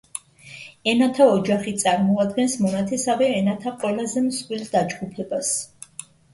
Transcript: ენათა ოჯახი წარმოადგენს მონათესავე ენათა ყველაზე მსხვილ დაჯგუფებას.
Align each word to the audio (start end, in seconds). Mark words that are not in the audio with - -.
ენათა 0.93 1.27
ოჯახი 1.33 1.73
წარმოადგენს 1.83 2.57
მონათესავე 2.65 3.29
ენათა 3.43 3.77
ყველაზე 3.87 4.27
მსხვილ 4.33 4.67
დაჯგუფებას. 4.75 5.57